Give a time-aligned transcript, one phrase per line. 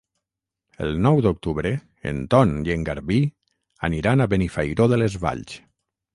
[0.85, 1.71] El nou d'octubre
[2.13, 3.19] en Ton i en Garbí
[3.91, 5.57] aniran a Benifairó de les Valls.